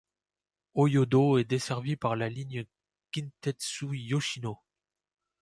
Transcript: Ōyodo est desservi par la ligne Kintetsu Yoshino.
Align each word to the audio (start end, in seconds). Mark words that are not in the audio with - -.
Ōyodo 0.75 1.37
est 1.39 1.43
desservi 1.43 1.95
par 1.95 2.15
la 2.15 2.27
ligne 2.27 2.65
Kintetsu 3.11 3.99
Yoshino. 3.99 4.57